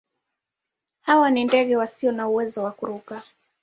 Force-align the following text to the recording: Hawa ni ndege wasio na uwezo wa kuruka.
Hawa 1.01 1.29
ni 1.31 1.43
ndege 1.43 1.75
wasio 1.77 2.11
na 2.11 2.27
uwezo 2.27 2.63
wa 2.63 2.71
kuruka. 2.71 3.23